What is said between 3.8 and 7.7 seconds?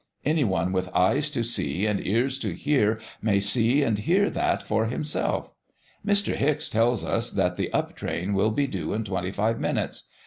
and hear that for himself. Mr. Hicks tells us that